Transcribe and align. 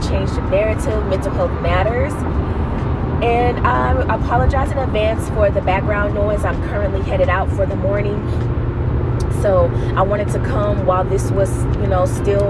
stigma, 0.00 0.18
change 0.18 0.30
the 0.30 0.42
narrative. 0.50 1.06
Mental 1.06 1.32
health 1.32 1.62
matters. 1.62 2.12
And 3.22 3.66
I 3.66 4.14
apologize 4.14 4.70
in 4.70 4.78
advance 4.78 5.28
for 5.30 5.50
the 5.50 5.60
background 5.62 6.14
noise. 6.14 6.44
I'm 6.44 6.60
currently 6.68 7.02
headed 7.02 7.28
out 7.28 7.50
for 7.50 7.66
the 7.66 7.76
morning. 7.76 8.20
So 9.42 9.66
I 9.96 10.02
wanted 10.02 10.28
to 10.28 10.38
come 10.40 10.86
while 10.86 11.04
this 11.04 11.30
was, 11.30 11.64
you 11.76 11.86
know, 11.86 12.04
still 12.06 12.48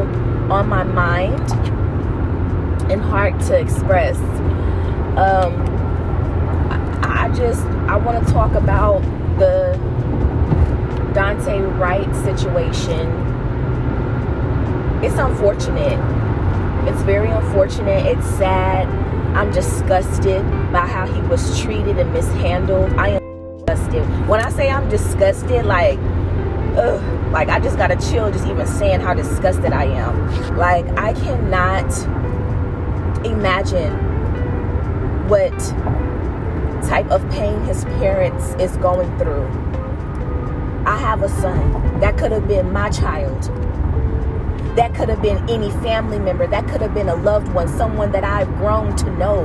on 0.53 0.69
my 0.69 0.83
mind 0.83 1.41
and 2.91 3.01
heart 3.01 3.39
to 3.43 3.59
express. 3.59 4.17
Um, 5.17 5.61
I, 7.03 7.27
I 7.27 7.35
just, 7.35 7.63
I 7.89 7.97
want 7.97 8.27
to 8.27 8.33
talk 8.33 8.53
about 8.53 9.03
the 9.39 9.79
Daunte 11.13 11.79
Wright 11.79 12.15
situation. 12.17 13.25
It's 15.03 15.19
unfortunate. 15.19 16.26
It's 16.87 17.03
very 17.03 17.29
unfortunate. 17.31 18.07
It's 18.07 18.27
sad. 18.39 18.87
I'm 19.37 19.51
disgusted 19.51 20.43
by 20.73 20.87
how 20.87 21.07
he 21.07 21.21
was 21.23 21.61
treated 21.61 21.99
and 21.99 22.13
mishandled. 22.13 22.93
I 22.95 23.09
am 23.21 23.57
disgusted. 23.59 24.29
When 24.29 24.41
I 24.41 24.51
say 24.51 24.71
I'm 24.71 24.89
disgusted, 24.89 25.67
like, 25.67 25.99
ugh, 26.77 27.33
like 27.33 27.49
I 27.49 27.61
just 27.61 27.77
gotta 27.77 27.97
chill 27.97 28.31
just 28.31 28.47
even 28.47 28.67
saying 28.67 29.01
how 29.01 29.15
disgusted 29.15 29.73
I 29.73 29.85
am. 29.85 30.57
Like, 30.57 30.87
I 30.99 31.13
cannot 31.13 31.91
imagine 33.27 33.93
what 35.29 35.59
type 36.89 37.11
of 37.11 37.29
pain 37.31 37.61
his 37.65 37.85
parents 37.85 38.55
is 38.61 38.77
going 38.77 39.19
through 39.19 39.47
I 40.87 40.97
have 40.99 41.25
a 41.25 41.29
son. 41.29 41.99
That 41.99 42.17
could 42.17 42.31
have 42.31 42.47
been 42.47 42.73
my 42.73 42.91
child. 42.91 43.51
That 44.77 44.95
could 44.95 45.09
have 45.09 45.23
been 45.23 45.39
any 45.49 45.71
family 45.83 46.19
member. 46.19 46.47
That 46.47 46.69
could 46.69 46.83
have 46.83 46.93
been 46.93 47.09
a 47.09 47.15
loved 47.17 47.49
one, 47.55 47.67
someone 47.67 48.13
that 48.13 48.25
I've 48.25 48.55
grown 48.59 48.95
to 48.97 49.11
know 49.17 49.45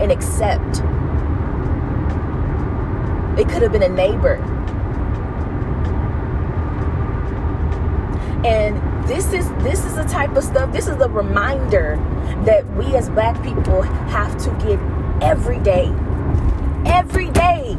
and 0.00 0.12
accept. 0.12 0.78
It 3.38 3.48
could 3.48 3.62
have 3.62 3.72
been 3.72 3.82
a 3.82 3.88
neighbor. 3.88 4.36
And 8.44 9.08
this 9.08 9.32
is 9.32 9.48
this 9.64 9.84
is 9.84 9.96
the 9.96 10.04
type 10.04 10.36
of 10.36 10.44
stuff, 10.44 10.72
this 10.72 10.86
is 10.86 10.96
the 10.98 11.10
reminder 11.10 11.96
that 12.44 12.64
we 12.76 12.94
as 12.94 13.10
black 13.10 13.42
people 13.42 13.82
have 13.82 14.38
to 14.44 14.50
get 14.64 14.78
every 15.20 15.58
day. 15.58 15.92
Every 16.86 17.28
day 17.30 17.76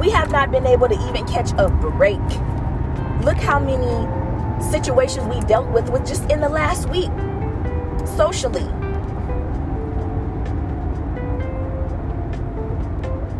we 0.00 0.10
have 0.10 0.30
not 0.30 0.50
been 0.50 0.66
able 0.66 0.88
to 0.88 1.08
even 1.08 1.24
catch 1.26 1.52
a 1.56 1.68
break. 1.68 2.20
Look 3.26 3.38
how 3.38 3.58
many 3.58 4.70
situations 4.70 5.26
we 5.26 5.40
dealt 5.48 5.66
with 5.72 5.88
with 5.88 6.06
just 6.06 6.30
in 6.30 6.38
the 6.40 6.48
last 6.48 6.88
week 6.88 7.10
socially. 8.16 8.68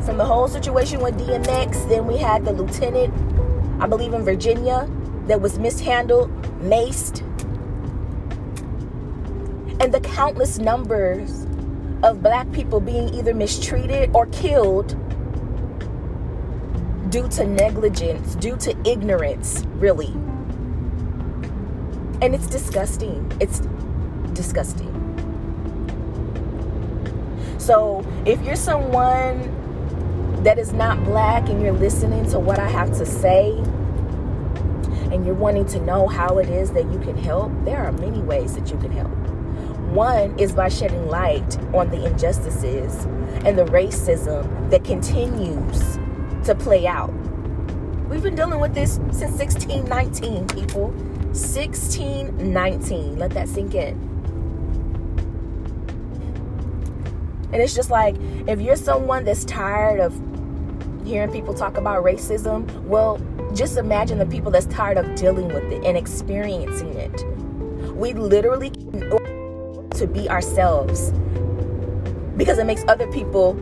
From 0.04 0.16
the 0.16 0.24
whole 0.24 0.48
situation 0.48 0.98
with 0.98 1.16
DMX, 1.16 1.88
then 1.88 2.04
we 2.04 2.16
had 2.16 2.44
the 2.44 2.50
lieutenant, 2.50 3.14
I 3.80 3.86
believe 3.86 4.12
in 4.12 4.24
Virginia, 4.24 4.90
that 5.28 5.40
was 5.40 5.60
mishandled, 5.60 6.32
maced, 6.62 7.20
and 9.80 9.94
the 9.94 10.00
countless 10.00 10.58
numbers 10.58 11.46
of 12.02 12.24
black 12.24 12.50
people 12.50 12.80
being 12.80 13.14
either 13.14 13.32
mistreated 13.32 14.10
or 14.16 14.26
killed 14.26 14.96
due 17.16 17.28
to 17.28 17.46
negligence, 17.46 18.34
due 18.34 18.58
to 18.58 18.76
ignorance, 18.86 19.64
really. 19.76 20.12
And 22.20 22.34
it's 22.34 22.46
disgusting. 22.46 23.32
It's 23.40 23.60
disgusting. 24.34 24.92
So, 27.56 28.04
if 28.26 28.42
you're 28.42 28.54
someone 28.54 30.42
that 30.42 30.58
is 30.58 30.74
not 30.74 31.02
black 31.04 31.48
and 31.48 31.62
you're 31.62 31.72
listening 31.72 32.30
to 32.32 32.38
what 32.38 32.58
I 32.58 32.68
have 32.68 32.92
to 32.98 33.06
say 33.06 33.52
and 35.10 35.24
you're 35.24 35.34
wanting 35.34 35.64
to 35.68 35.80
know 35.80 36.08
how 36.08 36.36
it 36.36 36.50
is 36.50 36.72
that 36.72 36.84
you 36.92 36.98
can 36.98 37.16
help, 37.16 37.50
there 37.64 37.78
are 37.78 37.92
many 37.92 38.20
ways 38.20 38.54
that 38.56 38.70
you 38.70 38.76
can 38.76 38.92
help. 38.92 39.16
One 39.88 40.38
is 40.38 40.52
by 40.52 40.68
shedding 40.68 41.08
light 41.08 41.58
on 41.72 41.88
the 41.88 42.04
injustices 42.04 43.06
and 43.46 43.56
the 43.56 43.64
racism 43.64 44.70
that 44.70 44.84
continues 44.84 45.98
to 46.46 46.54
play 46.54 46.86
out. 46.86 47.12
We've 48.08 48.22
been 48.22 48.36
dealing 48.36 48.60
with 48.60 48.72
this 48.72 48.94
since 49.10 49.36
1619, 49.36 50.46
people. 50.48 50.90
1619. 51.36 53.18
Let 53.18 53.32
that 53.32 53.48
sink 53.48 53.74
in. 53.74 53.94
And 57.52 57.56
it's 57.62 57.74
just 57.74 57.90
like 57.90 58.14
if 58.46 58.60
you're 58.60 58.76
someone 58.76 59.24
that's 59.24 59.44
tired 59.44 59.98
of 60.00 60.14
hearing 61.04 61.32
people 61.32 61.52
talk 61.52 61.76
about 61.76 62.04
racism, 62.04 62.70
well, 62.84 63.20
just 63.54 63.76
imagine 63.76 64.18
the 64.18 64.26
people 64.26 64.52
that's 64.52 64.66
tired 64.66 64.98
of 64.98 65.14
dealing 65.16 65.48
with 65.48 65.64
it 65.72 65.84
and 65.84 65.96
experiencing 65.96 66.94
it. 66.94 67.24
We 67.94 68.12
literally 68.12 68.70
to 68.70 70.06
be 70.06 70.28
ourselves 70.28 71.10
because 72.36 72.58
it 72.58 72.66
makes 72.66 72.84
other 72.86 73.10
people, 73.10 73.54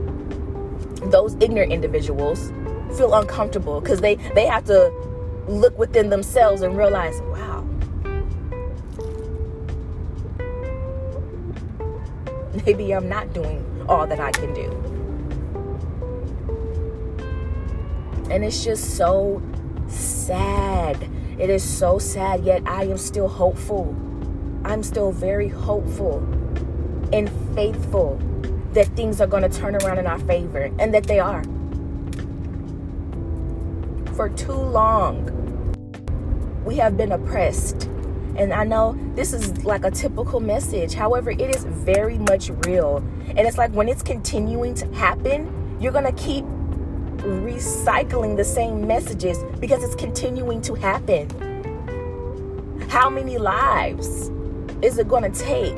those 1.04 1.36
ignorant 1.40 1.72
individuals, 1.72 2.52
feel 2.96 3.14
uncomfortable 3.14 3.80
because 3.80 4.00
they 4.00 4.16
they 4.34 4.46
have 4.46 4.64
to 4.64 4.92
look 5.48 5.78
within 5.78 6.08
themselves 6.10 6.62
and 6.62 6.76
realize, 6.76 7.20
wow. 7.22 7.62
Maybe 12.64 12.94
I'm 12.94 13.08
not 13.08 13.32
doing 13.32 13.64
all 13.88 14.06
that 14.06 14.20
I 14.20 14.30
can 14.30 14.54
do. 14.54 14.70
And 18.30 18.44
it's 18.44 18.64
just 18.64 18.96
so 18.96 19.42
sad. 19.88 20.96
It 21.38 21.50
is 21.50 21.62
so 21.62 21.98
sad, 21.98 22.44
yet 22.44 22.62
I 22.66 22.84
am 22.84 22.96
still 22.96 23.28
hopeful. 23.28 23.94
I'm 24.64 24.82
still 24.82 25.12
very 25.12 25.48
hopeful 25.48 26.18
and 27.12 27.30
faithful 27.54 28.18
that 28.72 28.86
things 28.96 29.20
are 29.20 29.26
going 29.26 29.42
to 29.42 29.48
turn 29.48 29.76
around 29.76 29.98
in 29.98 30.06
our 30.06 30.18
favor 30.20 30.70
and 30.78 30.94
that 30.94 31.04
they 31.04 31.20
are 31.20 31.42
for 34.14 34.28
too 34.28 34.52
long. 34.52 35.30
We 36.64 36.76
have 36.76 36.96
been 36.96 37.12
oppressed. 37.12 37.84
And 38.36 38.52
I 38.52 38.64
know 38.64 38.98
this 39.14 39.32
is 39.32 39.64
like 39.64 39.84
a 39.84 39.90
typical 39.90 40.40
message. 40.40 40.94
However, 40.94 41.30
it 41.30 41.54
is 41.54 41.64
very 41.64 42.18
much 42.18 42.50
real. 42.66 42.96
And 43.28 43.40
it's 43.40 43.58
like 43.58 43.72
when 43.72 43.88
it's 43.88 44.02
continuing 44.02 44.74
to 44.74 44.86
happen, 44.94 45.78
you're 45.80 45.92
going 45.92 46.04
to 46.04 46.22
keep 46.22 46.44
recycling 47.18 48.36
the 48.36 48.44
same 48.44 48.86
messages 48.86 49.38
because 49.60 49.82
it's 49.84 49.94
continuing 49.94 50.60
to 50.62 50.74
happen. 50.74 51.28
How 52.88 53.08
many 53.08 53.38
lives 53.38 54.30
is 54.82 54.98
it 54.98 55.08
going 55.08 55.30
to 55.30 55.38
take 55.40 55.74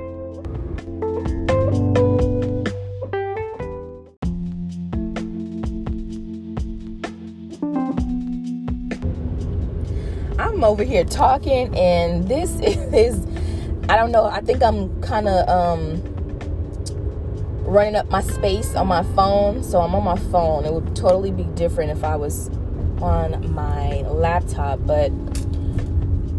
I'm 10.38 10.62
over 10.64 10.84
here 10.84 11.04
talking, 11.04 11.76
and 11.76 12.28
this 12.28 12.50
is, 12.60 13.26
I 13.88 13.96
don't 13.96 14.12
know, 14.12 14.24
I 14.24 14.40
think 14.40 14.62
I'm 14.62 15.00
kind 15.02 15.28
of 15.28 15.48
um, 15.48 16.02
running 17.64 17.96
up 17.96 18.10
my 18.10 18.20
space 18.20 18.74
on 18.74 18.86
my 18.86 19.02
phone. 19.14 19.62
So 19.62 19.80
I'm 19.80 19.94
on 19.94 20.04
my 20.04 20.16
phone. 20.30 20.64
It 20.64 20.72
would 20.72 20.94
totally 20.94 21.30
be 21.30 21.44
different 21.44 21.90
if 21.90 22.04
I 22.04 22.16
was 22.16 22.48
on 23.00 23.52
my 23.52 24.02
laptop, 24.02 24.80
but 24.86 25.10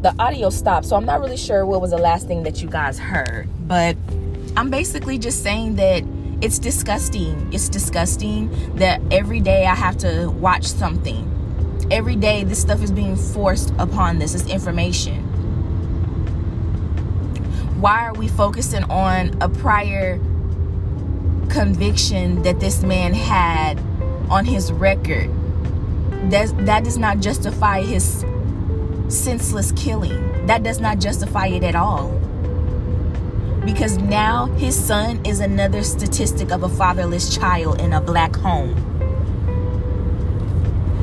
the 0.02 0.16
audio 0.20 0.50
stopped. 0.50 0.86
So 0.86 0.96
I'm 0.96 1.06
not 1.06 1.20
really 1.20 1.38
sure 1.38 1.66
what 1.66 1.82
was 1.82 1.92
the 1.92 1.98
last 1.98 2.28
thing 2.28 2.44
that 2.44 2.62
you 2.62 2.70
guys 2.70 3.00
heard, 3.00 3.50
but 3.68 3.98
I'm 4.56 4.70
basically 4.70 5.18
just 5.18 5.44
saying 5.44 5.76
that 5.76 6.04
it's 6.42 6.60
disgusting. 6.60 7.52
It's 7.52 7.68
disgusting 7.68 8.76
that 8.76 9.02
every 9.12 9.40
day 9.40 9.66
I 9.66 9.76
have 9.76 9.98
to 9.98 10.28
watch 10.28 10.66
something 10.66 11.34
every 11.90 12.16
day 12.16 12.44
this 12.44 12.60
stuff 12.60 12.82
is 12.82 12.92
being 12.92 13.16
forced 13.16 13.74
upon 13.78 14.20
this, 14.20 14.34
this 14.34 14.48
information. 14.48 15.24
Why 17.80 18.08
are 18.08 18.14
we 18.14 18.28
focusing 18.28 18.84
on 18.86 19.38
a 19.42 19.48
prior 19.48 20.18
conviction 21.50 22.42
that 22.42 22.60
this 22.60 22.82
man 22.84 23.14
had 23.14 23.80
on 24.30 24.46
his 24.46 24.72
record? 24.72 25.30
That, 26.32 26.54
that 26.66 26.84
does 26.84 26.98
not 26.98 27.20
justify 27.20 27.84
his 27.84 28.26
senseless 29.08 29.72
killing. 29.74 30.46
That 30.48 30.64
does 30.64 30.80
not 30.80 31.00
justify 31.00 31.48
it 31.48 31.64
at 31.64 31.76
all. 31.76 32.10
Because 33.64 33.98
now 33.98 34.48
his 34.58 34.76
son 34.76 35.26
is 35.26 35.40
another 35.40 35.84
statistic 35.84 36.52
of 36.52 36.64
a 36.64 36.70
fatherless 36.70 37.36
child 37.36 37.80
in 37.80 37.94
a 37.94 38.02
black 38.02 38.36
home. 38.36 38.97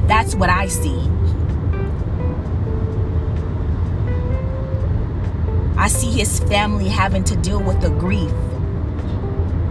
That's 0.07 0.35
what 0.35 0.51
I 0.51 0.69
see. 0.69 1.11
I 5.77 5.89
see 5.89 6.11
his 6.11 6.41
family 6.41 6.89
having 6.89 7.25
to 7.25 7.37
deal 7.37 7.63
with 7.63 7.81
the 7.81 7.91
grief 7.91 8.33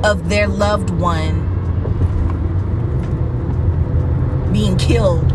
of 0.03 0.29
their 0.29 0.47
loved 0.47 0.89
one 0.89 1.49
being 4.51 4.77
killed 4.77 5.27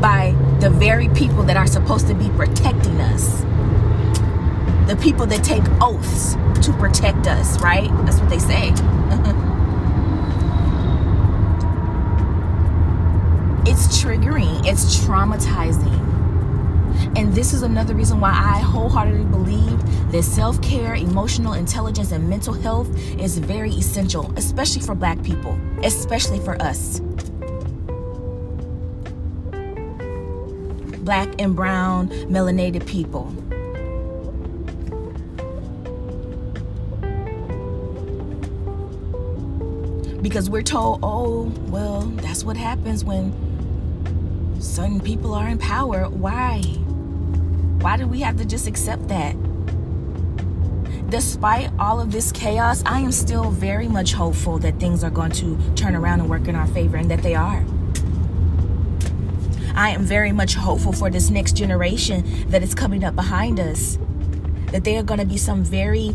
by 0.00 0.34
the 0.60 0.70
very 0.70 1.08
people 1.10 1.42
that 1.44 1.56
are 1.56 1.66
supposed 1.66 2.06
to 2.08 2.14
be 2.14 2.28
protecting 2.30 3.00
us. 3.00 3.40
The 4.88 4.98
people 5.00 5.26
that 5.26 5.44
take 5.44 5.64
oaths 5.80 6.34
to 6.66 6.72
protect 6.74 7.26
us, 7.26 7.60
right? 7.60 7.90
That's 8.04 8.18
what 8.20 8.28
they 8.30 8.38
say. 8.38 8.70
it's 13.78 14.02
triggering, 14.02 14.66
it's 14.66 14.96
traumatizing. 14.96 15.96
And 17.16 17.32
this 17.32 17.52
is 17.52 17.62
another 17.62 17.94
reason 17.94 18.18
why 18.18 18.30
I 18.30 18.58
wholeheartedly 18.58 19.26
believe 19.26 20.10
that 20.10 20.24
self 20.24 20.60
care, 20.60 20.96
emotional 20.96 21.52
intelligence, 21.52 22.10
and 22.10 22.28
mental 22.28 22.54
health 22.54 22.88
is 23.20 23.38
very 23.38 23.70
essential, 23.70 24.32
especially 24.36 24.82
for 24.82 24.96
black 24.96 25.22
people, 25.22 25.56
especially 25.84 26.40
for 26.40 26.60
us. 26.60 26.98
Black 31.04 31.40
and 31.40 31.54
brown, 31.54 32.08
melanated 32.08 32.84
people. 32.84 33.26
Because 40.20 40.50
we're 40.50 40.62
told, 40.62 40.98
oh, 41.04 41.44
well, 41.68 42.00
that's 42.00 42.42
what 42.42 42.56
happens 42.56 43.04
when 43.04 43.47
certain 44.68 45.00
people 45.00 45.34
are 45.34 45.48
in 45.48 45.58
power. 45.58 46.08
Why? 46.08 46.60
Why 47.80 47.96
do 47.96 48.06
we 48.06 48.20
have 48.20 48.36
to 48.36 48.44
just 48.44 48.66
accept 48.66 49.08
that? 49.08 49.34
Despite 51.10 51.70
all 51.78 52.00
of 52.00 52.12
this 52.12 52.30
chaos, 52.30 52.82
I 52.84 53.00
am 53.00 53.12
still 53.12 53.50
very 53.50 53.88
much 53.88 54.12
hopeful 54.12 54.58
that 54.58 54.78
things 54.78 55.02
are 55.02 55.10
going 55.10 55.32
to 55.32 55.58
turn 55.74 55.96
around 55.96 56.20
and 56.20 56.28
work 56.28 56.48
in 56.48 56.54
our 56.54 56.66
favor 56.66 56.98
and 56.98 57.10
that 57.10 57.22
they 57.22 57.34
are. 57.34 57.64
I 59.74 59.90
am 59.90 60.02
very 60.02 60.32
much 60.32 60.54
hopeful 60.54 60.92
for 60.92 61.08
this 61.08 61.30
next 61.30 61.56
generation 61.56 62.50
that 62.50 62.62
is 62.62 62.74
coming 62.74 63.04
up 63.04 63.14
behind 63.14 63.58
us. 63.58 63.96
That 64.72 64.84
they 64.84 64.98
are 64.98 65.02
going 65.02 65.20
to 65.20 65.26
be 65.26 65.38
some 65.38 65.64
very 65.64 66.14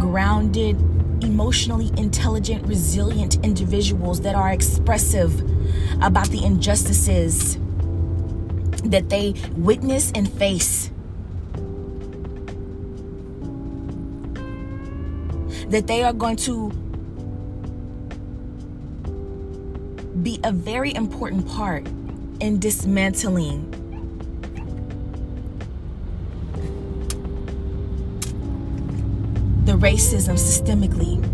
grounded, 0.00 0.76
emotionally 1.22 1.90
intelligent, 1.96 2.66
resilient 2.66 3.36
individuals 3.44 4.20
that 4.22 4.34
are 4.34 4.50
expressive 4.50 5.40
about 6.02 6.28
the 6.28 6.44
injustices 6.44 7.58
that 8.84 9.08
they 9.08 9.34
witness 9.56 10.12
and 10.14 10.30
face. 10.32 10.90
That 15.68 15.86
they 15.86 16.02
are 16.02 16.12
going 16.12 16.36
to 16.36 16.70
be 20.22 20.40
a 20.42 20.52
very 20.52 20.94
important 20.94 21.46
part 21.46 21.86
in 22.40 22.58
dismantling 22.58 23.77
racism 29.80 30.34
systemically 30.34 31.24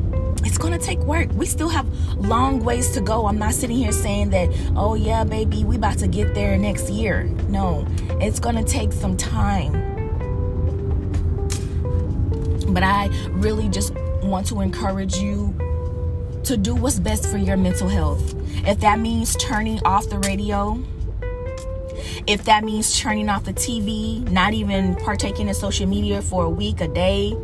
it's 0.44 0.58
going 0.58 0.79
to 0.79 0.79
take 0.79 0.99
work. 1.00 1.32
We 1.32 1.46
still 1.46 1.69
have 1.69 1.87
long 2.19 2.62
ways 2.62 2.91
to 2.93 3.00
go. 3.00 3.26
I'm 3.26 3.38
not 3.38 3.55
sitting 3.55 3.76
here 3.76 3.93
saying 3.93 4.31
that, 4.31 4.50
oh, 4.76 4.94
yeah, 4.94 5.25
baby, 5.25 5.64
we 5.64 5.76
about 5.76 5.99
to 5.99 6.06
get 6.06 6.35
there 6.35 6.56
next 6.58 6.91
year. 6.91 7.25
No, 7.49 7.87
it's 8.20 8.38
going 8.38 8.56
to 8.56 8.64
take 8.64 8.93
some 8.93 9.17
time. 9.17 9.73
But 12.69 12.82
I 12.82 13.08
really 13.31 13.69
just 13.69 13.94
want 14.23 14.46
to 14.49 14.61
encourage 14.61 15.17
you 15.17 15.55
to 16.44 16.56
do 16.56 16.75
what's 16.75 16.99
best 16.99 17.26
for 17.26 17.38
your 17.38 17.56
mental 17.56 17.88
health. 17.88 18.35
If 18.67 18.81
that 18.81 19.00
means 19.00 19.37
turning 19.37 19.81
off 19.85 20.08
the 20.11 20.19
radio, 20.19 20.82
if 22.26 22.44
that 22.44 22.64
means 22.64 22.99
turning 22.99 23.29
off 23.29 23.44
the 23.44 23.55
TV, 23.55 24.31
not 24.31 24.52
even 24.52 24.94
partaking 24.96 25.49
in 25.49 25.55
social 25.55 25.87
media 25.87 26.20
for 26.20 26.44
a 26.44 26.50
week, 26.50 26.81
a 26.81 26.88
day, 26.88 27.35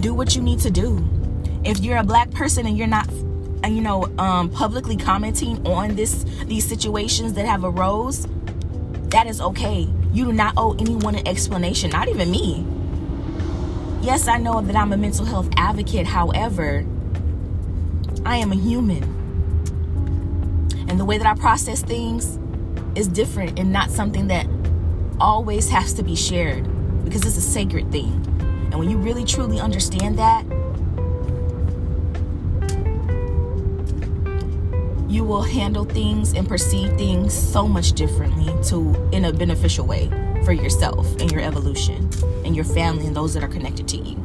do 0.00 0.14
what 0.14 0.34
you 0.34 0.42
need 0.42 0.60
to 0.60 0.70
do. 0.70 1.04
If 1.64 1.80
you're 1.80 1.98
a 1.98 2.04
black 2.04 2.30
person 2.30 2.66
and 2.66 2.76
you're 2.76 2.86
not 2.86 3.08
you 3.64 3.80
know 3.80 4.04
um, 4.18 4.50
publicly 4.50 4.96
commenting 4.96 5.64
on 5.66 5.94
this 5.94 6.24
these 6.46 6.66
situations 6.66 7.34
that 7.34 7.46
have 7.46 7.64
arose 7.64 8.26
that 9.10 9.26
is 9.26 9.40
okay. 9.40 9.88
You 10.12 10.24
do 10.24 10.32
not 10.32 10.54
owe 10.56 10.74
anyone 10.78 11.14
an 11.14 11.26
explanation 11.28 11.90
not 11.90 12.08
even 12.08 12.30
me. 12.30 12.66
Yes 14.00 14.26
i 14.26 14.36
know 14.36 14.60
that 14.60 14.74
i'm 14.74 14.92
a 14.92 14.96
mental 14.96 15.24
health 15.24 15.48
advocate. 15.56 16.06
However 16.06 16.84
i 18.24 18.36
am 18.36 18.50
a 18.52 18.56
human. 18.56 19.02
And 20.88 20.98
the 20.98 21.04
way 21.04 21.18
that 21.18 21.26
i 21.26 21.34
process 21.34 21.82
things 21.82 22.38
is 22.96 23.08
different 23.08 23.58
and 23.58 23.72
not 23.72 23.90
something 23.90 24.26
that 24.28 24.46
always 25.20 25.68
has 25.68 25.92
to 25.94 26.02
be 26.02 26.16
shared 26.16 26.64
because 27.04 27.24
it's 27.24 27.36
a 27.36 27.40
sacred 27.40 27.90
thing 27.92 28.31
and 28.72 28.78
when 28.78 28.88
you 28.88 28.96
really 28.96 29.22
truly 29.22 29.60
understand 29.60 30.18
that, 30.18 30.46
you 35.12 35.24
will 35.24 35.42
handle 35.42 35.84
things 35.84 36.32
and 36.32 36.48
perceive 36.48 36.96
things 36.96 37.34
so 37.34 37.68
much 37.68 37.92
differently 37.92 38.50
to 38.70 39.10
in 39.12 39.26
a 39.26 39.32
beneficial 39.32 39.86
way 39.86 40.08
for 40.46 40.54
yourself 40.54 41.06
and 41.20 41.30
your 41.30 41.42
evolution 41.42 42.08
and 42.46 42.56
your 42.56 42.64
family 42.64 43.06
and 43.06 43.14
those 43.14 43.34
that 43.34 43.44
are 43.44 43.48
connected 43.48 43.86
to 43.88 43.98
you. 43.98 44.16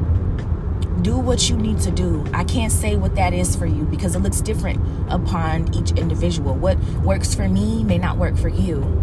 Do 1.01 1.17
what 1.17 1.49
you 1.49 1.57
need 1.57 1.79
to 1.79 1.89
do. 1.89 2.23
I 2.31 2.43
can't 2.43 2.71
say 2.71 2.97
what 2.97 3.15
that 3.15 3.33
is 3.33 3.55
for 3.55 3.65
you 3.65 3.85
because 3.85 4.15
it 4.15 4.19
looks 4.19 4.41
different 4.41 4.79
upon 5.11 5.73
each 5.73 5.89
individual. 5.93 6.53
What 6.53 6.77
works 7.01 7.33
for 7.33 7.49
me 7.49 7.83
may 7.83 7.97
not 7.97 8.17
work 8.17 8.37
for 8.37 8.49
you 8.49 9.01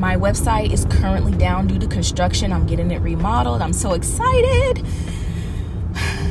my 0.00 0.16
website 0.16 0.72
is 0.72 0.86
currently 0.86 1.32
down 1.32 1.66
due 1.66 1.78
to 1.78 1.86
construction. 1.86 2.54
I'm 2.54 2.66
getting 2.66 2.90
it 2.90 3.02
remodeled. 3.02 3.60
I'm 3.60 3.74
so 3.74 3.92
excited. 3.92 4.84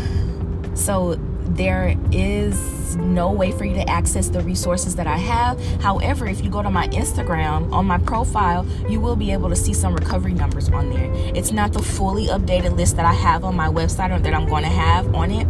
So 0.75 1.15
there 1.43 1.95
is 2.11 2.95
no 2.95 3.31
way 3.31 3.51
for 3.51 3.65
you 3.65 3.75
to 3.75 3.87
access 3.89 4.29
the 4.29 4.39
resources 4.39 4.95
that 4.95 5.07
I 5.07 5.17
have. 5.17 5.59
However, 5.81 6.25
if 6.25 6.41
you 6.41 6.49
go 6.49 6.63
to 6.63 6.69
my 6.69 6.87
Instagram 6.87 7.71
on 7.73 7.85
my 7.85 7.97
profile, 7.97 8.65
you 8.87 8.99
will 9.01 9.17
be 9.17 9.31
able 9.33 9.49
to 9.49 9.57
see 9.57 9.73
some 9.73 9.93
recovery 9.93 10.33
numbers 10.33 10.69
on 10.69 10.89
there. 10.89 11.11
It's 11.35 11.51
not 11.51 11.73
the 11.73 11.83
fully 11.83 12.27
updated 12.27 12.77
list 12.77 12.95
that 12.95 13.05
I 13.05 13.13
have 13.13 13.43
on 13.43 13.57
my 13.57 13.67
website 13.67 14.15
or 14.15 14.19
that 14.19 14.33
I'm 14.33 14.47
going 14.47 14.63
to 14.63 14.69
have 14.69 15.13
on 15.13 15.31
it, 15.31 15.47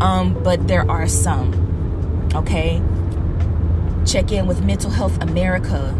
um, 0.00 0.42
but 0.42 0.66
there 0.66 0.90
are 0.90 1.06
some. 1.06 2.30
Okay, 2.34 2.82
check 4.06 4.32
in 4.32 4.46
with 4.46 4.64
Mental 4.64 4.90
Health 4.90 5.22
America. 5.22 5.94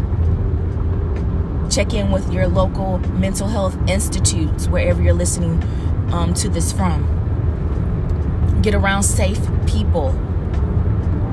Check 1.71 1.93
in 1.93 2.11
with 2.11 2.33
your 2.33 2.49
local 2.49 2.97
mental 3.13 3.47
health 3.47 3.77
institutes 3.87 4.67
wherever 4.67 5.01
you're 5.01 5.13
listening 5.13 5.63
um, 6.11 6.33
to 6.33 6.49
this 6.49 6.73
from. 6.73 8.59
Get 8.61 8.75
around 8.75 9.03
safe 9.03 9.39
people, 9.65 10.11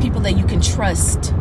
people 0.01 0.21
that 0.21 0.37
you 0.39 0.47
can 0.47 0.61
trust. 0.61 1.35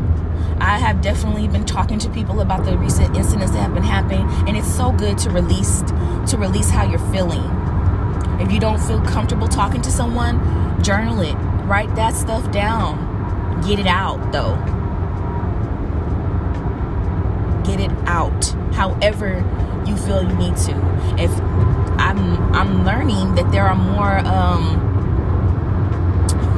I 0.60 0.80
have 0.80 1.02
definitely 1.04 1.48
been 1.48 1.64
talking 1.64 2.00
to 2.00 2.10
people 2.10 2.42
about 2.42 2.66
the 2.66 2.76
recent 2.76 3.16
incidents 3.16 3.52
that 3.52 3.60
have 3.60 3.76
been 3.76 3.84
happening, 3.84 4.28
and 4.48 4.58
it's 4.58 4.76
so 4.76 4.92
good 4.92 5.20
to 5.20 5.30
release 5.30 5.82
to 6.32 6.36
release 6.36 6.72
how 6.72 6.90
you're 6.90 6.98
feeling. 7.12 7.44
If 8.42 8.52
you 8.52 8.60
don't 8.60 8.80
feel 8.80 9.02
comfortable 9.02 9.48
talking 9.48 9.84
to 9.84 9.92
someone, 9.92 10.82
journal 10.84 11.22
it. 11.22 11.36
Write 11.66 11.96
that 11.96 12.16
stuff 12.16 12.52
down. 12.52 13.62
Get 13.62 13.78
it 13.78 13.86
out 13.86 14.32
though. 14.32 14.56
Get 17.64 17.80
it 17.80 17.92
out. 18.08 18.57
However 18.78 19.44
you 19.88 19.98
feel 19.98 20.22
you 20.22 20.36
need 20.36 20.56
to. 20.56 20.72
If 21.18 21.32
I'm 22.00 22.54
I'm 22.54 22.86
learning 22.86 23.34
that 23.34 23.52
there 23.52 23.66
are 23.66 23.76
more 23.76 24.20
um 24.20 24.86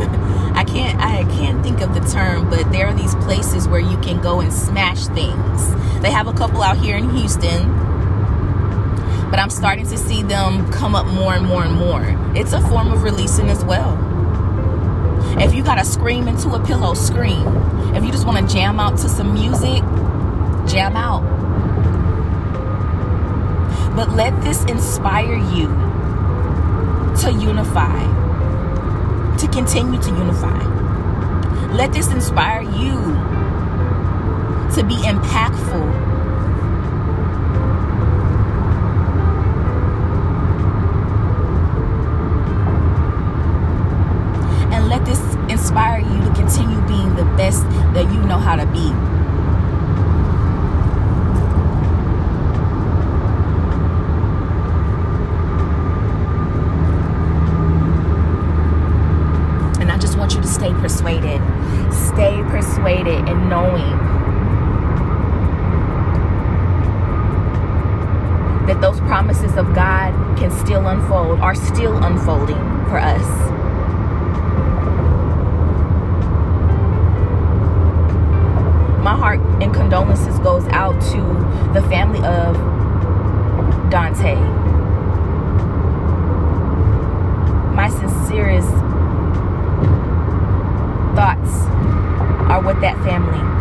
I 0.53 0.65
can't 0.65 0.99
I 0.99 1.23
can't 1.35 1.63
think 1.63 1.79
of 1.79 1.93
the 1.93 2.01
term, 2.01 2.49
but 2.49 2.69
there 2.73 2.87
are 2.87 2.93
these 2.93 3.15
places 3.15 3.69
where 3.69 3.79
you 3.79 3.97
can 3.99 4.21
go 4.21 4.41
and 4.41 4.51
smash 4.51 5.05
things. 5.07 5.73
They 6.01 6.11
have 6.11 6.27
a 6.27 6.33
couple 6.33 6.61
out 6.61 6.77
here 6.77 6.97
in 6.97 7.09
Houston, 7.11 7.69
but 9.31 9.39
I'm 9.39 9.49
starting 9.49 9.87
to 9.87 9.97
see 9.97 10.21
them 10.21 10.69
come 10.73 10.95
up 10.95 11.07
more 11.07 11.33
and 11.35 11.45
more 11.45 11.63
and 11.63 11.73
more. 11.73 12.03
It's 12.35 12.51
a 12.51 12.59
form 12.67 12.91
of 12.91 13.03
releasing 13.03 13.49
as 13.49 13.63
well. 13.63 13.97
If 15.39 15.53
you 15.53 15.63
gotta 15.63 15.85
scream 15.85 16.27
into 16.27 16.49
a 16.49 16.65
pillow, 16.65 16.95
scream. 16.95 17.47
If 17.95 18.03
you 18.03 18.11
just 18.11 18.27
want 18.27 18.45
to 18.45 18.53
jam 18.53 18.77
out 18.77 18.97
to 18.97 19.07
some 19.07 19.33
music, 19.33 19.83
jam 20.67 20.97
out. 20.97 21.48
But 23.99 24.11
let 24.11 24.41
this 24.41 24.63
inspire 24.63 25.35
you 25.35 25.67
to 27.19 27.33
unify, 27.33 27.99
to 29.35 29.47
continue 29.49 30.01
to 30.01 30.09
unify. 30.11 30.63
Let 31.73 31.91
this 31.91 32.09
inspire 32.09 32.61
you 32.61 32.93
to 34.73 34.85
be 34.87 34.95
impactful. 35.03 35.83
And 44.71 44.87
let 44.87 45.03
this 45.03 45.19
inspire 45.51 45.99
you 45.99 46.23
to 46.23 46.33
continue 46.35 46.79
being 46.87 47.17
the 47.17 47.25
best 47.35 47.63
that 47.93 48.09
you 48.13 48.21
know 48.21 48.37
how 48.37 48.55
to 48.55 48.65
be. 48.67 48.93
stay 60.59 60.73
persuaded. 60.73 61.41
Stay 61.93 62.43
persuaded 62.49 63.29
in 63.29 63.49
knowing 63.49 63.97
that 68.67 68.79
those 68.81 68.99
promises 69.01 69.48
of 69.59 69.75
God 69.75 70.13
can 70.37 70.49
still 70.49 70.87
unfold, 70.87 71.41
are 71.41 71.53
still 71.53 72.01
unfolding 72.01 72.55
for 72.85 72.97
us. 72.97 73.25
My 79.03 79.17
heart 79.17 79.39
and 79.61 79.73
condolences 79.73 80.39
goes 80.39 80.65
out 80.67 80.99
to 81.11 81.73
the 81.73 81.81
family 81.89 82.19
of 82.19 82.55
Daunte. 83.91 84.37
My 87.75 87.89
sincerest 87.89 88.69
thoughts 91.15 91.65
are 92.49 92.61
with 92.61 92.79
that 92.79 92.95
family. 93.03 93.59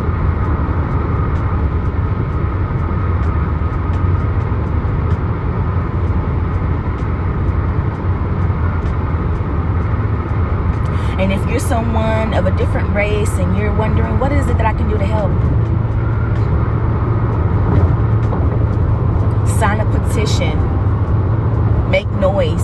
And 11.19 11.33
if 11.33 11.45
you're 11.51 11.59
someone 11.59 12.28
of 12.39 12.47
a 12.47 12.57
different 12.57 12.95
race 12.95 13.31
and 13.33 13.59
you're 13.59 13.75
wondering, 13.75 14.21
what 14.21 14.31
is 14.31 14.47
it 14.47 14.57
that 14.59 14.67
I 14.67 14.73
can 14.73 14.89
do 14.89 14.97
to 14.97 15.05
help? 15.05 15.33
Sign 19.59 19.81
a 19.81 19.85
petition, 19.99 20.57
make 21.91 22.09
noise, 22.13 22.63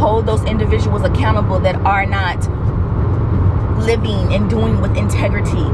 hold 0.00 0.26
those 0.26 0.42
individuals 0.44 1.02
accountable 1.02 1.60
that 1.60 1.76
are 1.76 2.04
not 2.06 2.38
living 3.78 4.34
and 4.34 4.50
doing 4.50 4.80
with 4.80 4.96
integrity. 4.96 5.64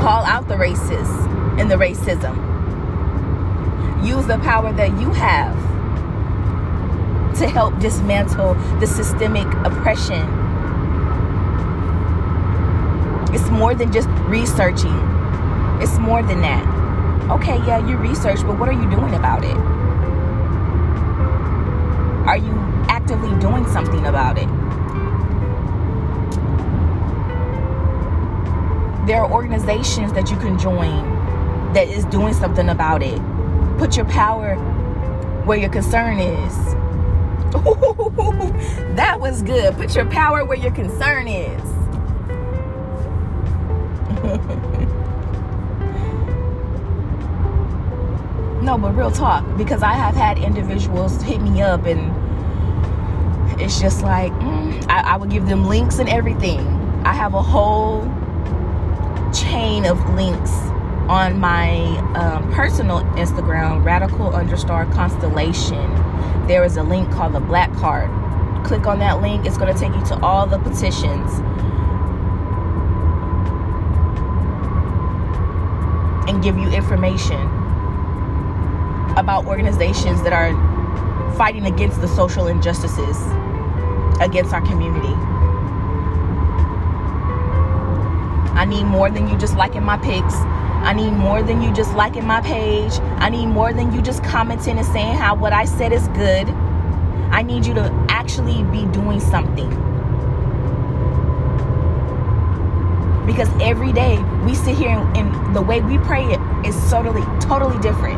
Call 0.00 0.24
out 0.24 0.48
the 0.48 0.54
racists 0.54 1.60
and 1.60 1.70
the 1.70 1.76
racism. 1.76 2.34
Use 4.02 4.26
the 4.26 4.38
power 4.38 4.72
that 4.72 4.98
you 4.98 5.10
have 5.10 5.54
to 7.38 7.46
help 7.46 7.78
dismantle 7.78 8.54
the 8.80 8.86
systemic 8.86 9.46
oppression. 9.66 10.35
It's 13.36 13.50
more 13.50 13.74
than 13.74 13.92
just 13.92 14.08
researching, 14.28 14.96
it's 15.82 15.98
more 15.98 16.22
than 16.22 16.40
that. 16.40 16.64
Okay, 17.30 17.58
yeah, 17.66 17.86
you 17.86 17.96
research, 17.98 18.40
but 18.42 18.58
what 18.58 18.68
are 18.68 18.72
you 18.72 18.88
doing 18.90 19.14
about 19.14 19.44
it? 19.44 19.56
Are 22.26 22.38
you 22.38 22.52
actively 22.88 23.38
doing 23.38 23.66
something 23.66 24.06
about 24.06 24.38
it? 24.38 24.48
there 29.06 29.22
are 29.22 29.30
organizations 29.30 30.12
that 30.14 30.30
you 30.30 30.36
can 30.38 30.58
join 30.58 31.04
that 31.72 31.86
is 31.86 32.04
doing 32.06 32.34
something 32.34 32.70
about 32.70 33.04
it. 33.04 33.20
Put 33.78 33.96
your 33.96 34.06
power 34.06 34.56
where 35.44 35.56
your 35.58 35.70
concern 35.70 36.18
is. 36.18 36.56
that 38.96 39.18
was 39.20 39.42
good. 39.42 39.76
Put 39.76 39.94
your 39.94 40.06
power 40.06 40.44
where 40.44 40.58
your 40.58 40.72
concern 40.72 41.28
is. 41.28 41.75
No, 48.62 48.76
but 48.76 48.96
real 48.96 49.10
talk, 49.10 49.44
because 49.56 49.82
I 49.82 49.92
have 49.92 50.14
had 50.14 50.38
individuals 50.38 51.22
hit 51.22 51.40
me 51.40 51.62
up 51.62 51.86
and 51.86 52.12
it's 53.60 53.80
just 53.80 54.02
like, 54.02 54.32
mm, 54.32 54.84
I, 54.88 55.12
I 55.12 55.16
would 55.16 55.30
give 55.30 55.46
them 55.46 55.66
links 55.66 55.98
and 55.98 56.08
everything. 56.08 56.60
I 57.04 57.12
have 57.12 57.34
a 57.34 57.42
whole 57.42 58.02
chain 59.32 59.86
of 59.86 59.98
links 60.14 60.50
on 61.08 61.38
my 61.38 61.78
um, 62.16 62.52
personal 62.52 63.00
Instagram, 63.14 63.84
radical 63.84 64.34
underscore 64.34 64.86
constellation. 64.86 65.88
There 66.48 66.64
is 66.64 66.76
a 66.76 66.82
link 66.82 67.12
called 67.12 67.34
the 67.34 67.40
Black 67.40 67.72
Card. 67.74 68.10
Click 68.64 68.86
on 68.86 68.98
that 68.98 69.22
link, 69.22 69.46
it's 69.46 69.56
going 69.56 69.72
to 69.72 69.78
take 69.78 69.94
you 69.94 70.04
to 70.06 70.18
all 70.20 70.46
the 70.46 70.58
petitions. 70.58 71.30
Give 76.46 76.58
you 76.58 76.68
information 76.68 77.40
about 79.16 79.46
organizations 79.46 80.22
that 80.22 80.32
are 80.32 80.54
fighting 81.36 81.66
against 81.66 82.00
the 82.00 82.06
social 82.06 82.46
injustices 82.46 83.20
against 84.20 84.54
our 84.54 84.60
community. 84.60 85.12
I 88.54 88.64
need 88.64 88.84
more 88.84 89.10
than 89.10 89.28
you 89.28 89.36
just 89.36 89.56
liking 89.56 89.82
my 89.82 89.96
pics. 89.96 90.34
I 90.86 90.92
need 90.92 91.10
more 91.10 91.42
than 91.42 91.62
you 91.62 91.74
just 91.74 91.92
liking 91.96 92.24
my 92.24 92.40
page. 92.42 92.92
I 93.16 93.28
need 93.28 93.46
more 93.46 93.72
than 93.72 93.92
you 93.92 94.00
just 94.00 94.22
commenting 94.22 94.78
and 94.78 94.86
saying 94.86 95.16
how 95.16 95.34
what 95.34 95.52
I 95.52 95.64
said 95.64 95.92
is 95.92 96.06
good. 96.08 96.48
I 97.32 97.42
need 97.42 97.66
you 97.66 97.74
to 97.74 98.06
actually 98.08 98.62
be 98.70 98.86
doing 98.92 99.18
something. 99.18 99.70
Because 103.26 103.48
every 103.60 103.92
day 103.92 104.22
we 104.46 104.54
sit 104.54 104.76
here 104.76 104.90
and, 104.90 105.16
and 105.16 105.56
the 105.56 105.60
way 105.60 105.80
we 105.80 105.98
pray 105.98 106.24
it 106.24 106.40
is 106.64 106.76
totally, 106.88 107.22
totally 107.40 107.78
different. 107.80 108.16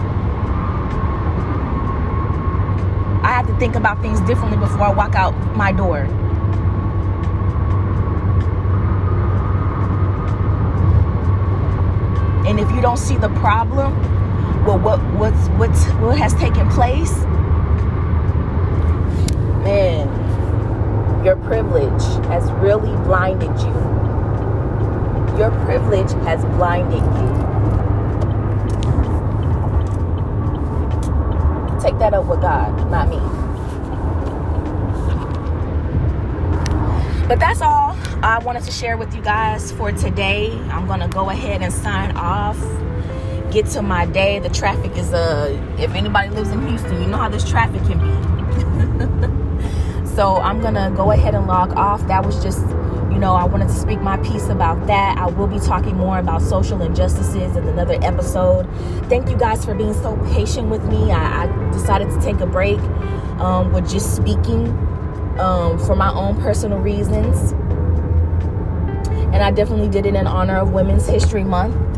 I 3.25 3.33
have 3.33 3.47
to 3.47 3.59
think 3.59 3.77
about 3.77 4.03
things 4.03 4.21
differently 4.21 4.59
before 4.59 4.83
I 4.83 4.93
walk 4.93 5.15
out 5.15 5.33
my 5.57 5.73
door. 5.73 6.01
And 12.47 12.61
if 12.61 12.71
you 12.73 12.83
don't 12.83 12.99
see 12.99 13.17
the 13.17 13.31
problem, 13.41 13.95
well, 14.67 14.79
what 14.79 15.01
what's 15.15 15.49
what's 15.59 15.85
what 15.95 16.19
has 16.19 16.35
taken 16.35 16.69
place, 16.71 17.13
man, 19.65 21.25
your 21.25 21.37
privilege 21.37 22.03
has 22.27 22.51
really 22.53 22.93
blinded 23.05 23.59
you 23.61 23.98
your 25.39 25.51
privilege 25.65 26.11
has 26.25 26.45
blinded 26.57 26.99
you 26.99 27.29
take 31.81 31.97
that 31.99 32.13
up 32.13 32.27
with 32.27 32.41
god 32.41 32.91
not 32.91 33.09
me 33.09 33.19
but 37.29 37.39
that's 37.39 37.61
all 37.61 37.97
I 38.21 38.41
wanted 38.41 38.65
to 38.65 38.73
share 38.73 38.97
with 38.97 39.15
you 39.15 39.23
guys 39.23 39.71
for 39.71 39.93
today. 39.93 40.51
I'm 40.71 40.89
going 40.89 40.99
to 40.99 41.07
go 41.07 41.31
ahead 41.31 41.63
and 41.63 41.73
sign 41.73 42.17
off. 42.17 42.59
Get 43.53 43.67
to 43.67 43.83
my 43.83 44.07
day. 44.07 44.41
The 44.41 44.49
traffic 44.49 44.97
is 44.97 45.13
uh 45.13 45.57
if 45.79 45.95
anybody 45.95 46.31
lives 46.31 46.51
in 46.51 46.67
Houston, 46.67 47.01
you 47.01 47.07
know 47.07 47.17
how 47.17 47.29
this 47.29 47.49
traffic 47.49 47.81
can 47.85 48.01
be. 48.01 50.07
so 50.17 50.39
I'm 50.39 50.61
to 50.75 50.93
go 50.97 51.13
ahead 51.13 51.35
and 51.35 51.47
log 51.47 51.75
off. 51.75 52.05
That 52.09 52.27
was 52.27 52.43
just 52.43 52.65
you 53.19 53.23
know, 53.23 53.35
I 53.35 53.47
wanted 53.47 53.67
to 53.67 53.75
speak 53.75 54.01
my 54.01 54.17
piece 54.19 54.47
about 54.47 54.87
that. 54.87 55.19
I 55.19 55.27
will 55.27 55.49
be 55.49 55.59
talking 55.59 55.97
more 55.97 56.21
about 56.21 56.41
social 56.41 56.81
injustices 56.81 57.57
in 57.57 57.67
another 57.67 57.99
episode. 58.01 58.65
Thank 59.09 59.29
you 59.29 59.37
guys 59.37 59.65
for 59.65 59.75
being 59.75 59.93
so 59.93 60.17
patient 60.33 60.69
with 60.69 60.85
me. 60.85 61.11
I, 61.11 61.43
I 61.43 61.71
decided 61.73 62.11
to 62.11 62.21
take 62.21 62.39
a 62.39 62.47
break 62.47 62.79
um, 63.41 63.73
with 63.73 63.91
just 63.91 64.15
speaking 64.15 64.69
um, 65.41 65.81
for 65.81 65.97
my 65.97 66.13
own 66.13 66.41
personal 66.41 66.79
reasons. 66.79 67.51
And 69.35 69.43
I 69.43 69.51
definitely 69.51 69.89
did 69.89 70.07
it 70.07 70.15
in 70.15 70.29
honor 70.29 70.59
of 70.59 70.71
Women's 70.71 71.09
History 71.09 71.43
Month. 71.43 71.98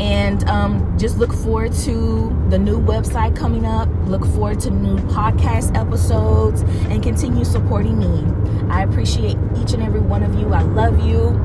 And 0.00 0.48
um, 0.48 0.98
just 0.98 1.18
look 1.18 1.30
forward 1.32 1.74
to 1.84 2.34
the 2.48 2.58
new 2.58 2.80
website 2.80 3.36
coming 3.36 3.66
up. 3.66 3.86
Look 4.06 4.24
forward 4.24 4.58
to 4.60 4.70
new 4.70 4.96
podcast 4.96 5.76
episodes 5.76 6.62
and 6.88 7.02
continue 7.02 7.44
supporting 7.44 7.98
me. 7.98 8.70
I 8.70 8.82
appreciate 8.82 9.36
each 9.58 9.74
and 9.74 9.82
every 9.82 10.00
one 10.00 10.22
of 10.22 10.34
you. 10.36 10.54
I 10.54 10.62
love 10.62 11.06
you. 11.06 11.38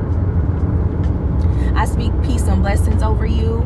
I 1.76 1.84
speak 1.84 2.12
peace 2.22 2.44
and 2.48 2.62
blessings 2.62 3.02
over 3.02 3.26
you. 3.26 3.60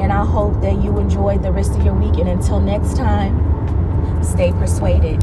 And 0.00 0.12
I 0.12 0.24
hope 0.24 0.60
that 0.62 0.82
you 0.82 0.98
enjoy 0.98 1.38
the 1.38 1.52
rest 1.52 1.76
of 1.76 1.84
your 1.84 1.94
week. 1.94 2.18
And 2.18 2.28
until 2.28 2.58
next 2.58 2.96
time, 2.96 4.24
stay 4.24 4.50
persuaded. 4.50 5.22